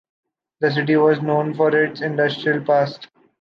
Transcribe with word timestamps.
The 0.61 0.71
city 0.71 0.95
was 0.95 1.21
known 1.21 1.53
for 1.53 1.69
its 1.75 2.01
industrial 2.01 2.65
past. 2.65 3.07